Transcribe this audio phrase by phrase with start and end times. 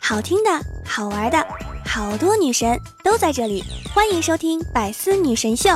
[0.00, 0.50] 好听的，
[0.84, 1.46] 好玩的，
[1.84, 5.70] 好多女神都在这里，欢迎收听《百思女神秀》。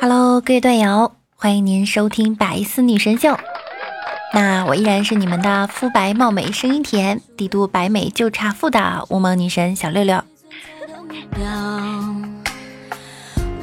[0.00, 3.30] Hello，各位段友，欢迎您收听《百思女神秀》。
[4.34, 10.20] 那我依然是你们的肤白貌美、声音甜、帝都白美就差富的无萌女神小六六。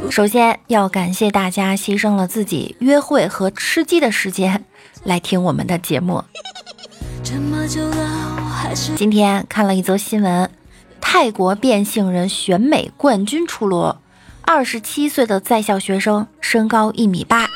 [0.10, 4.64] 首先要感谢大家牺牲了自己约会和吃鸡的时间
[5.04, 6.24] 来听我们的节目。
[8.96, 10.50] 今天看了一则新闻，
[11.02, 13.96] 泰国变性人选美冠军出炉，
[14.44, 17.50] 二十七岁的在校学生，身高一米八。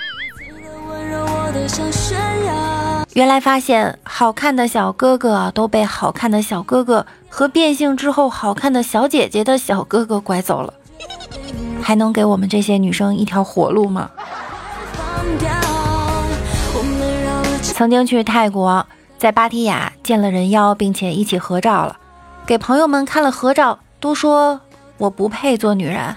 [0.89, 1.89] 温柔我的像
[3.15, 10.73] 原来发现好看的小哥哥都被好看的小哥哥和变性之后好看的小姐姐的小哥哥拐走了，
[11.81, 14.11] 还能给我们这些女生一条活路吗？
[17.61, 18.85] 曾经去泰国，
[19.17, 21.95] 在芭提雅见了人妖，并且一起合照了，
[22.45, 24.59] 给朋友们看了合照，都说
[24.97, 26.13] 我不配做女人，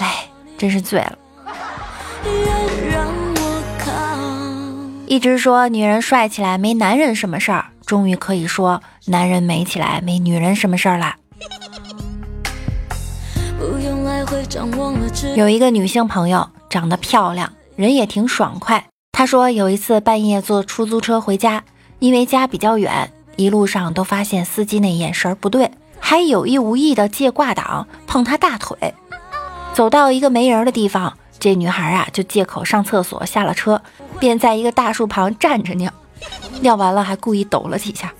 [0.00, 0.26] 哎，
[0.58, 1.16] 真是醉了。
[5.14, 11.14] 一直说女人帅起来没男人什么事儿，终于可以说男人美起来没女人什么事儿了。
[15.36, 18.86] 有一个女性朋友长得漂亮，人也挺爽快。
[19.12, 21.62] 她说有一次半夜坐出租车回家，
[22.00, 25.70] 因为家比较远，一路上都发现司机那眼神不对，
[26.00, 28.92] 还有意无意的借挂挡碰她大腿。
[29.74, 31.16] 走到一个没人的地方。
[31.44, 33.78] 这女孩啊，就借口上厕所下了车，
[34.18, 35.92] 便在一个大树旁站着尿，
[36.62, 38.10] 尿完了还故意抖了几下，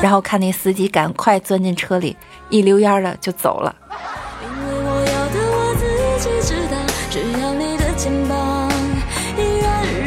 [0.00, 2.16] 然后看那司机赶快钻进车里，
[2.48, 3.76] 一溜烟的就走了。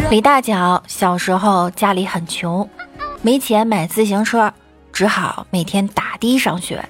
[0.09, 2.67] 李大脚小时候家里很穷，
[3.21, 4.51] 没钱买自行车，
[4.91, 6.83] 只好每天打的上学。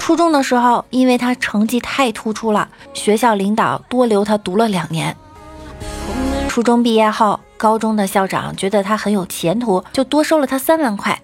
[0.00, 5.14] 初中的时候，因为他成绩太突出了，学校领导多留他读了两年。
[6.48, 11.20] 初中毕业后，高中的校长觉得他很有前途，就多收了他三万块。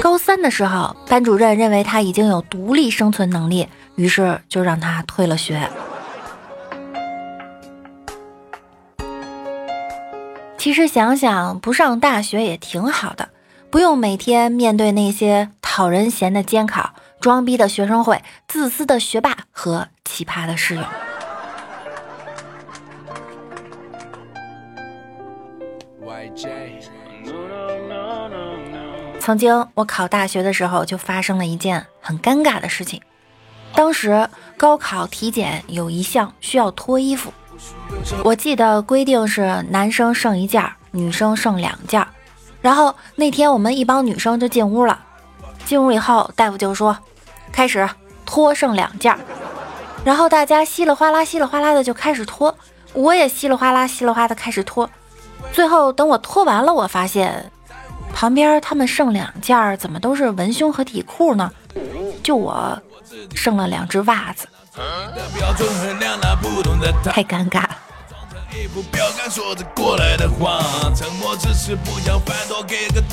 [0.00, 5.68] 高三的时候，班主任认为他已经有独立生存能力，于是就让他退了学。
[10.58, 13.30] 其实想想，不上大学也挺好的，
[13.70, 16.90] 不用每天面对那些讨人嫌的监考。
[17.24, 20.82] 装逼的学生会，自私的学霸和奇葩的室友。
[29.18, 33.00] 曾经我考大学的时候，就发生了一件很尴尬的事情。
[33.72, 37.32] 当时高考体检有一项需要脱衣服，
[38.22, 42.06] 我记得规定是男生剩一件，女生剩两件。
[42.60, 45.02] 然后那天我们一帮女生就进屋了，
[45.64, 46.94] 进屋以后，大夫就说。
[47.54, 47.88] 开始
[48.26, 49.16] 脱剩两件，
[50.04, 52.52] 然后大家稀里哗啦、稀里哗啦的就开始脱，
[52.92, 54.90] 我也稀里哗啦、稀里哗啦的开始脱。
[55.52, 57.48] 最后等我脱完了，我发现
[58.12, 61.48] 旁边他们剩两件，怎么都是文胸和底裤呢？
[62.24, 62.76] 就我
[63.36, 64.48] 剩了两只袜子，
[67.04, 67.78] 太尴尬了。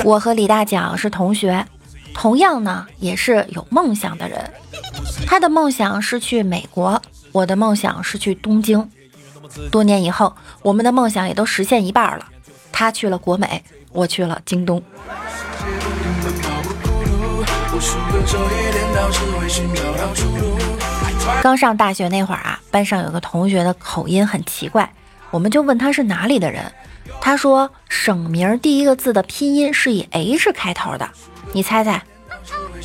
[0.03, 1.63] 我和李大脚是同学。
[2.13, 4.39] 同样呢，也是有梦想的人。
[5.25, 7.01] 他的梦想是去美国，
[7.31, 8.89] 我的梦想是去东京。
[9.71, 12.27] 多年以后，我们的梦想也都实现一半了。
[12.71, 14.81] 他去了国美，我去了京东。
[21.41, 24.93] 刚上大学那会儿啊，班上有个同学的口音很奇怪，
[25.31, 26.71] 我们就问他是哪里的人。
[27.19, 31.09] 他说省名第一个字的拼音是以 H 开头的。
[31.53, 32.01] 你猜猜，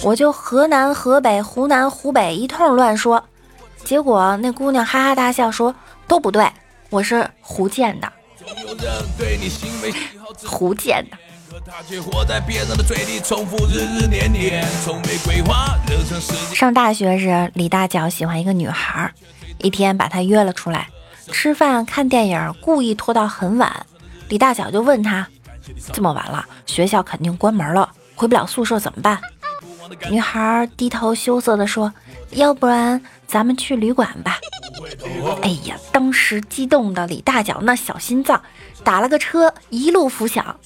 [0.02, 3.22] 我就河南、河北、湖南、湖北一通乱说，
[3.84, 5.74] 结果那姑娘哈哈大笑说
[6.08, 6.50] 都不对，
[6.90, 8.12] 我是福建的，
[10.42, 11.16] 福建的。
[16.54, 19.12] 上大学时，李大脚喜欢一个女孩，
[19.58, 20.88] 一天把她约了出来
[21.32, 23.86] 吃饭、看电影，故意拖到很晚。
[24.28, 25.26] 李大脚就问他，
[25.92, 27.88] 这么晚了，学校肯定关门了。
[28.16, 29.20] 回不了宿舍怎么办？
[30.10, 31.92] 女孩低头羞涩地说
[32.32, 34.38] ：“要不然咱们去旅馆吧。”
[35.42, 38.42] 哎呀，当时激动的李大脚那小心脏，
[38.82, 40.56] 打了个车一路拂响。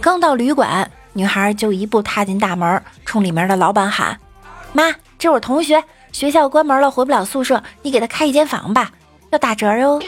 [0.00, 4.18] 刚到旅馆，女孩就一步踏进大门，冲里面的老板喊
[4.72, 8.92] ：“妈，这我同学，学校关门了，回不了宿舍，你给他开一间房吧，
[9.30, 10.00] 要打折哦。”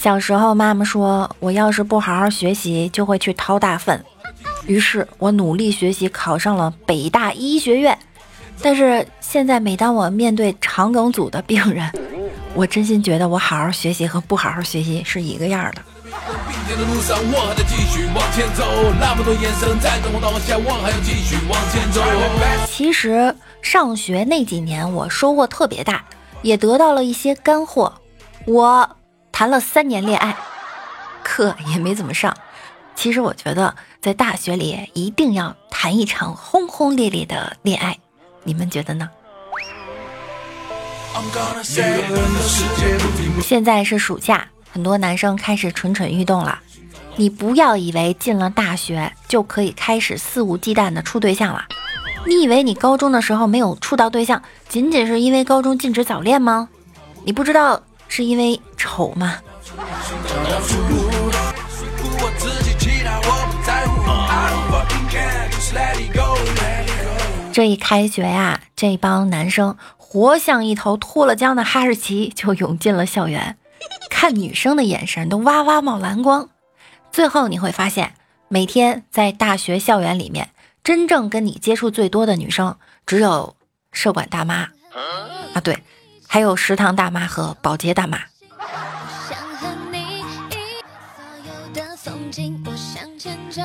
[0.00, 4.02] 小时候，妈妈说我要是不好好学习，就会去掏大粪。
[4.66, 7.98] 于是我努力学习，考上了北大医学院。
[8.62, 11.86] 但是现在，每当我面对肠梗阻的病人，
[12.54, 15.82] 我真心觉得我好好学习和不好好学习是一个样的。
[22.66, 26.02] 其实上学那几年，我收获特别大，
[26.40, 27.92] 也得到了一些干货。
[28.46, 28.96] 我。
[29.40, 30.36] 谈了三年恋爱，
[31.22, 32.36] 课也没怎么上。
[32.94, 37.96] 其实我觉得，在大学里一定要谈一场轰轰烈烈的恋爱，
[38.44, 39.08] 你们觉得呢？
[43.40, 46.60] 现在是暑假，很多男生开始蠢蠢欲动了。
[47.16, 51.64] 你不要以为进了大学就可以开始肆无忌惮的处对象了。
[52.26, 56.68] 你以为你高中的时候没有处到对象，仅仅是因为高中禁止早恋吗？
[57.24, 57.80] 你不知道。
[58.12, 59.38] 是因为丑吗？
[67.52, 73.56] 这一开学呀，这帮男生活像一头脱了缰的哈士奇，就涌进了校园，
[74.10, 76.50] 看女生的眼神都哇哇冒蓝光。
[77.12, 78.14] 最后你会发现，
[78.48, 80.50] 每天在大学校园里面，
[80.82, 82.76] 真正跟你接触最多的女生，
[83.06, 83.54] 只有
[83.92, 84.68] 社管大妈
[85.54, 85.78] 啊，对。
[86.32, 88.20] 还有食堂大妈和保洁大妈。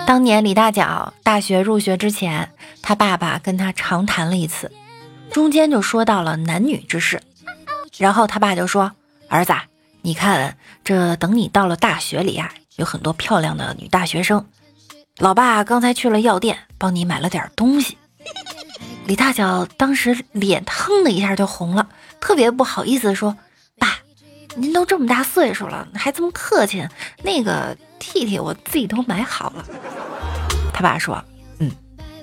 [0.08, 2.52] 当年李大脚大学入学之前，
[2.82, 4.72] 他爸爸跟他长谈了一次，
[5.32, 7.22] 中间就说到了男女之事，
[8.00, 8.92] 然后他爸就说
[9.30, 9.54] ：“儿子，
[10.02, 14.44] 你看这等你到了大学里啊，有很多漂亮的女大学生，
[15.20, 17.96] 老爸刚才去了药店帮你买了点东西。”
[19.06, 21.88] 李大脚当时脸腾的一下就红了。
[22.26, 23.38] 特别不好意思说，
[23.78, 24.00] 爸，
[24.56, 26.84] 您都这么大岁数了，还这么客气。
[27.22, 29.64] 那个 T T 我自己都买好了。
[30.74, 31.24] 他爸说，
[31.60, 31.70] 嗯，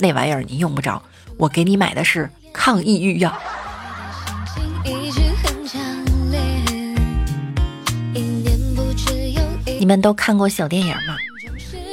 [0.01, 1.01] 那玩意儿你用不着，
[1.37, 3.33] 我给你买的是抗抑郁药。
[9.79, 11.17] 你们都看过小电影吗？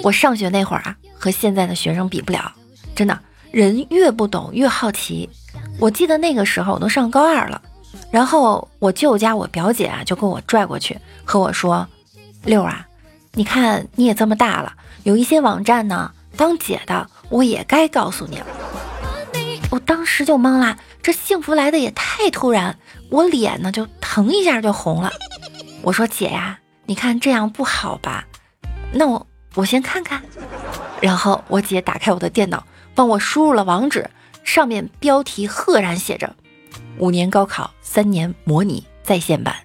[0.02, 2.52] 我上学那会儿啊，和现在的学生比不了，
[2.96, 3.20] 真的，
[3.52, 5.30] 人越不懂越好奇。
[5.78, 7.62] 我记得那个时候我都上高二了。
[8.12, 11.88] 然后我舅家我表姐啊就给我拽过去和我说
[12.44, 12.88] ：“六啊，
[13.34, 18.46] 你看你也这么大了，有一些网站呢，当姐的我也该告诉你了。”
[19.72, 22.78] 我当时就懵了，这幸福来的也太突然，
[23.12, 25.12] 我脸呢就疼一下就红了。
[25.84, 28.26] 我说：“姐呀，你看这样不好吧？
[28.92, 30.22] 那我我先看看。”
[31.00, 32.66] 然后我姐打开我的电脑，
[32.96, 34.10] 帮我输入了网址，
[34.44, 36.36] 上面标题赫然写着。
[37.00, 39.56] 五年高考，三年模拟在线版。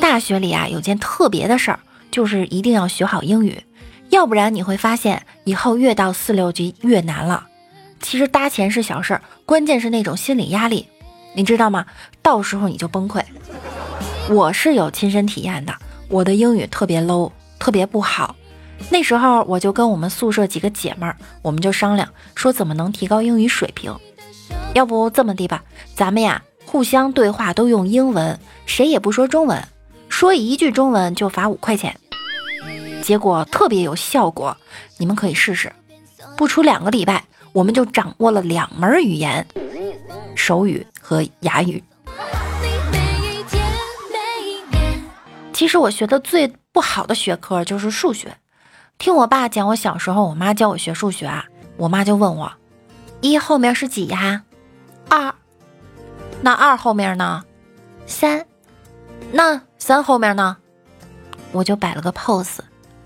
[0.00, 1.80] 大学里啊，有件特别的事儿，
[2.10, 3.62] 就是一定要学好英语，
[4.08, 7.46] 要不然你会发现以后越到四六级越难了。
[8.00, 10.88] 其实搭钱是小事儿，关键是那种心理压力，
[11.34, 11.84] 你知道吗？
[12.22, 13.22] 到时候你就崩溃。
[14.30, 15.74] 我是有亲身体验的，
[16.08, 18.34] 我的英语特别 low，特别不好。
[18.88, 23.94] 那时候我就跟我们宿舍几个姐们儿，我们就商量说怎么能提高英语水平。
[24.74, 25.62] 要不这么的吧，
[25.94, 29.62] 咱们呀互相对话都用英文，谁也不说中文，
[30.08, 31.94] 说一句中文就罚五块钱。
[33.02, 34.56] 结果特别有效果，
[34.96, 35.72] 你们可以试试。
[36.36, 39.46] 不出两个礼拜，我们就掌握了两门语言：
[40.34, 41.82] 手语和哑语。
[45.52, 48.34] 其实我学的最不好的学科就是数学。
[49.00, 51.46] 听我爸讲，我小时候，我妈教我学数学啊，
[51.78, 52.52] 我妈就问我，
[53.22, 54.42] 一后面是几呀？
[55.08, 55.34] 二，
[56.42, 57.42] 那二后面呢？
[58.06, 58.44] 三，
[59.32, 60.58] 那三后面呢？
[61.50, 62.58] 我就摆了个 pose，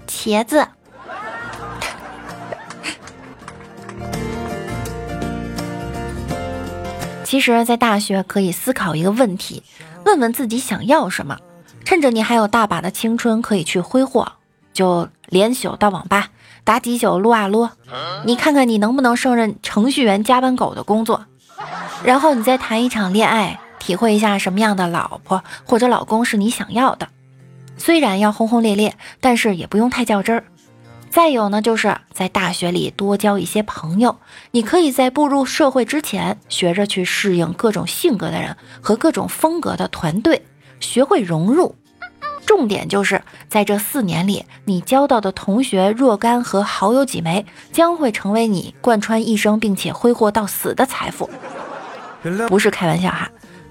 [0.09, 0.67] 茄子。
[7.23, 9.63] 其实，在大学可以思考一个问题，
[10.05, 11.39] 问问自己想要什么，
[11.85, 14.33] 趁着你还有大把的青春可以去挥霍。
[14.73, 16.29] 就连宿到网吧
[16.65, 17.69] 打几宿撸啊撸，
[18.25, 21.27] 你看看你能不能胜任程序员加班狗的工作，
[22.05, 27.09] 然后你再谈一场恋爱，体会一下什么样的老婆或者老公是你想要的。
[27.77, 30.45] 虽然要轰轰烈烈，但是也不用太较真儿。
[31.11, 34.17] 再有呢，就是在大学里多交一些朋友，
[34.51, 40.45] 你可以在步入社会之前，学着去适应各种性格的人和各种风格的团队，
[40.81, 41.77] 学会融入。
[42.47, 51.29] 重点就是在这四年里，你交到的同学若干和好友几枚，将会成为你贯穿一生并且挥霍到死的财富。
[52.49, 53.31] 不是开玩笑哈，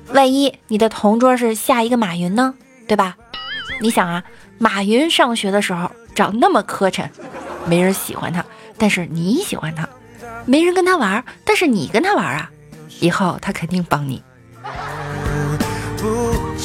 [0.10, 2.54] 万一你的同桌是下一个马云呢？
[2.88, 3.16] 对吧？
[3.80, 4.24] 你想啊，
[4.58, 7.10] 马云上学的时候长那么磕碜。
[7.66, 8.44] 没人喜欢他，
[8.78, 9.86] 但是你喜欢他；
[10.46, 12.52] 没人跟他玩，但是你跟他玩啊！
[13.00, 14.22] 以后他肯定帮你。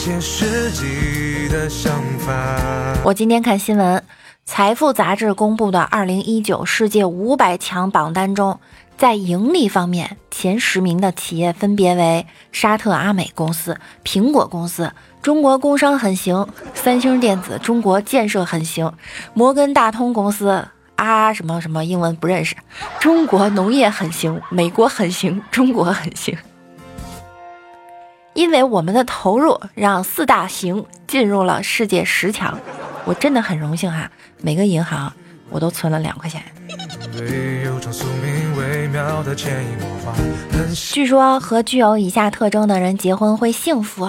[0.01, 4.01] 切实际的想法我今天看新闻，
[4.45, 8.61] 财富杂志公布的二零一九世界五百强榜单中，
[8.97, 18.93] 在盈利方面前十名的企业分别为沙特阿美公司、苹果公司、中国工商很行、三星电子、中国建设很行、
[19.35, 20.69] 摩根大通公司。
[20.95, 22.55] 啊，什么什么英文不认识？
[23.01, 26.39] 中国农业很行，美国很行，中国很行。
[28.39, 32.57] 因为我们的投入，让四大行进入了世界十强。
[33.05, 34.09] 我真的很荣幸哈，
[34.41, 35.13] 每个银行
[35.51, 36.41] 我都存了两块钱。
[40.73, 44.09] 据说和具有以下特征的人结婚会幸福：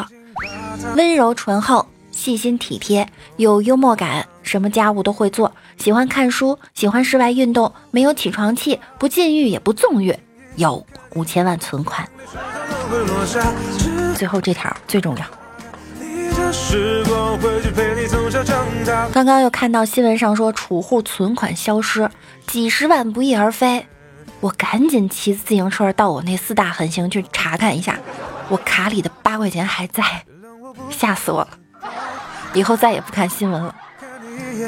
[0.95, 1.87] 温柔醇厚。
[2.11, 10.13] 细心体贴，有幽默感，什么家务都会做，喜欢看书，喜欢室外运动，没有起床气，不禁欲也不纵欲，
[10.55, 12.07] 有五千万存款。
[14.19, 15.25] 最后这条最重要。
[19.13, 22.09] 刚刚又看到新闻上说储户存款消失，
[22.45, 23.87] 几十万不翼而飞，
[24.41, 27.97] 我赶紧骑自行车到我那四大狠行去查看一下，
[28.49, 30.03] 我卡里的八块钱还在，
[30.89, 31.47] 吓死我了。
[32.53, 33.73] 以后再也不看新闻了。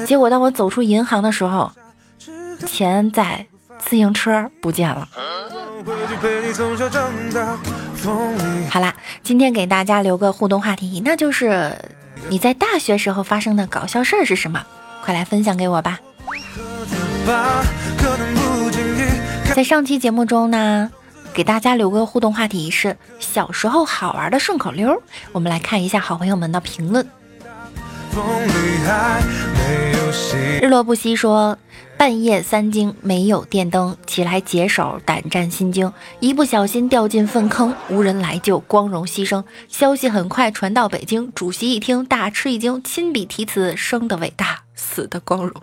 [0.08, 1.70] 结果当我走出银行的时候，
[2.66, 3.46] 钱在，
[3.80, 5.06] 自行车不见了。
[8.70, 8.94] 好啦，
[9.32, 11.74] 今天给大家留个互动话题，那就是
[12.28, 14.62] 你在大学时候发生的搞笑事儿是什么？
[15.02, 16.02] 快来分享给我吧。
[19.56, 20.92] 在上期节目中呢，
[21.34, 27.08] 给大家留个互动话题是小时候好玩的顺口溜，我们来看一下好朋友们的评论。
[30.62, 31.58] 日落不息说，
[32.02, 39.44] 半夜三更没有电灯，起来解手，胆战心惊，一不小心掉进粪坑，无人来救，光荣牺牲。
[39.68, 45.62] 消息很快传到北京，主席一听大吃一惊，亲笔题词：生的伟大，死的光荣。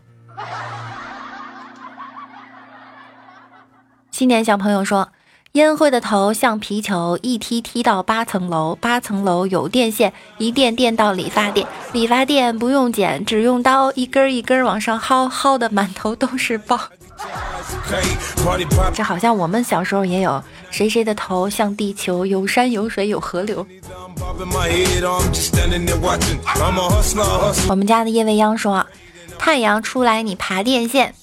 [4.12, 5.08] 新年小朋友说。
[5.52, 16.78] 烟灰的头像皮球，一踢踢到八层楼，八层楼有电线，一电电到理发店，理发店不用剪，只用刀，一根一根往上薅，薅的满头都是包。
[18.94, 23.66] 这好像我们小时候也有，谁谁的头像地球，有山有水有河流。
[27.68, 28.86] 我们家的夜未央说
[29.38, 31.14] ：“太阳出来，你爬电线。”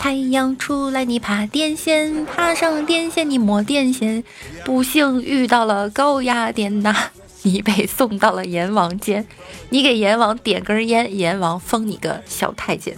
[0.00, 4.24] 太阳出来，你爬电线，爬上电线你摸电线，
[4.64, 6.96] 不幸遇到了高压电呐，
[7.44, 9.26] 你被送到了阎王间，
[9.68, 12.96] 你给阎王点根烟，阎王封你个小太监。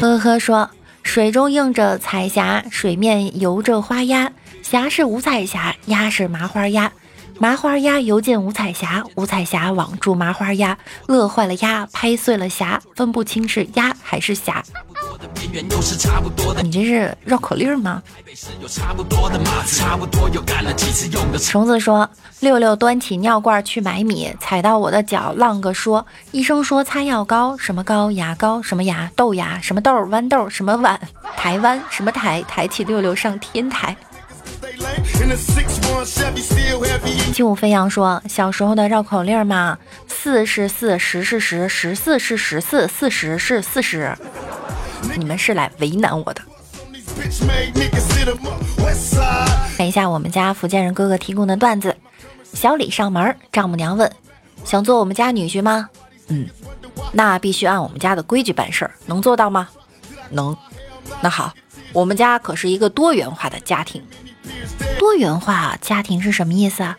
[0.00, 0.68] 呵呵说，
[1.04, 4.32] 水中映着彩霞，水面游着花鸭，
[4.62, 6.90] 霞是五彩霞，鸭是麻花鸭。
[7.38, 14.62] 麻花鸭游进五彩霞，五彩霞网住麻花鸭，乐坏了鸭，拍碎了霞，分不清是鸭还是霞。
[16.62, 18.02] 你这是绕口令吗？
[21.40, 22.08] 虫子说：
[22.40, 26.06] 六六端起尿罐去买米，踩到我的脚，浪个说。
[26.30, 28.10] 医生说擦药膏，什么膏？
[28.12, 28.62] 牙膏？
[28.62, 29.10] 什么牙？
[29.16, 29.60] 豆芽？
[29.60, 29.92] 什么豆？
[30.06, 30.48] 豌豆？
[30.48, 31.00] 什么碗？
[31.36, 31.82] 台湾？
[31.90, 32.42] 什么台？
[32.46, 33.96] 抬起六六上天台。
[37.32, 44.16] 轻舞飞扬说：“小时候的绕口令嘛，四是四，十是十，十四是十四，四十是四十。
[45.16, 46.42] 你们是来为难我的。”
[49.76, 51.96] 看一下我们家福建人哥哥提供的段子：
[52.52, 54.10] 小李上门，丈母娘问
[54.64, 55.88] ：“想做我们家女婿吗
[56.28, 56.46] ？”“嗯，
[57.12, 59.68] 那必须按我们家的规矩办事儿，能做到吗
[60.30, 60.56] ？”“能。
[61.20, 61.52] ”“那好，
[61.92, 64.00] 我们家可是一个多元化的家庭。”
[64.98, 66.96] 多元化家庭是什么意思啊？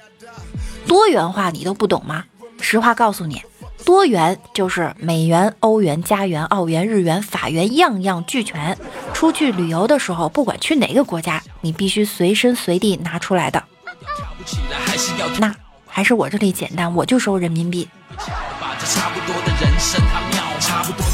[0.87, 2.23] 多元化你都不懂吗？
[2.59, 3.41] 实话告诉你，
[3.85, 8.77] 多元就是美元、欧元、加元、澳元、日元、法元样样俱全。
[9.13, 13.63] 出去旅游的时候，不管去哪个国家，你必须随身随地拿出来的。
[15.39, 15.53] 那
[15.87, 17.87] 还是我这里简单，我就收人民币。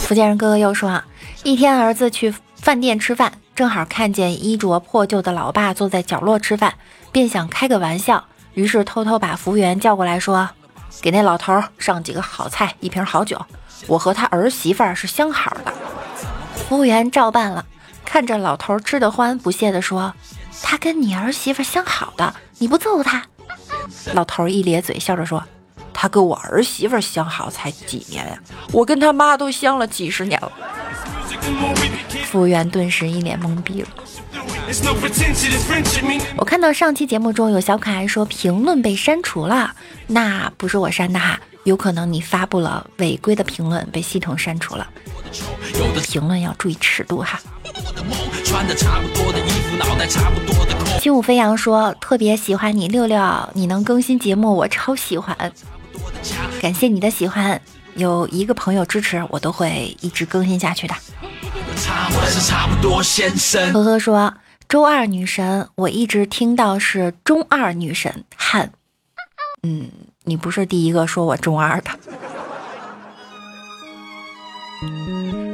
[0.08, 1.06] 福建人哥哥又说啊，
[1.44, 6.76] 一天儿子去饭店吃饭，正好看见衣着破旧的老爸坐在角落吃饭，
[7.12, 8.24] 便想开个玩笑，
[8.54, 10.52] 于是偷偷把服务员叫过来说
[11.04, 13.46] ：“给那老头上几个好菜，一瓶好酒，
[13.88, 15.74] 我和他儿媳妇儿是相好的。”
[16.56, 17.66] 服务员照办了，
[18.06, 20.14] 看着老头吃得欢，不屑地说
[20.64, 23.26] ：“他跟你儿媳妇相好的，你不揍他？”
[24.16, 25.44] 老头一咧嘴，笑着说。
[25.94, 28.40] 他跟我儿媳妇相好才几年呀，
[28.72, 30.50] 我跟他妈都相了几十年了。
[32.26, 33.88] 服务员顿时一脸懵逼了。
[36.38, 39.74] 我看到上期节目中有小可爱说评论被删除了，
[40.08, 44.88] 那不是我删的哈，有可能你发布了违规的评论被系统删除了。
[46.04, 47.40] 评论要注意尺度哈。
[51.00, 55.36] 轻舞飞扬说特别喜欢你六六，你能更新节目我超喜欢。
[56.62, 57.60] 感谢你的喜欢，
[57.96, 60.96] 有一个朋友支持，我都会一直更新下去的。
[61.82, 64.34] 我是差不多先生呵呵说
[64.68, 68.74] 周二女神，我一直听到是中二女神汉。
[69.64, 69.90] 嗯，
[70.26, 71.92] 你不是第一个说我中二的。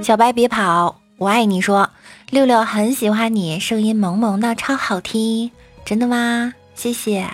[0.03, 1.61] 小白别跑，我爱你。
[1.61, 1.91] 说
[2.31, 5.51] 六六很喜欢你，声音萌萌的，超好听。
[5.85, 6.53] 真的吗？
[6.73, 7.29] 谢谢。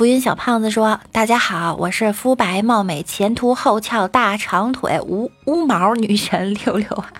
[0.00, 7.12] 浮云小胖子说：“大家好，我是肤白貌美、前凸后翘、大长腿、无无毛女神六六啊！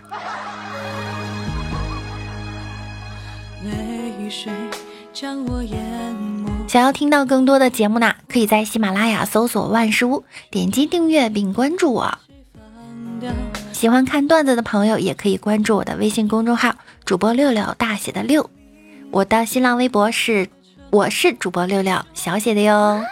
[6.66, 12.16] 想要听到更多的节目呢，可以在喜马拉雅搜索万事屋，点击订阅并关注我。
[13.74, 18.48] 喜欢看段子的朋友，也可以关注我的微信公众号主播六六大写的六，
[19.10, 20.48] 我的新浪微博是。”
[20.90, 23.04] 我是主播六六，小写的哟。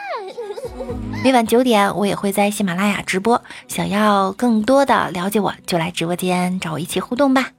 [1.22, 3.40] 每晚九点，我也会在喜马拉雅直播。
[3.68, 7.50] 想要更多的了解我，就来直播间找我一起互动吧。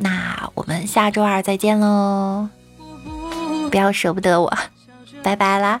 [0.00, 2.48] 那我们下周二再见喽！
[3.70, 4.50] 不要舍不得我，
[5.22, 5.80] 拜拜啦。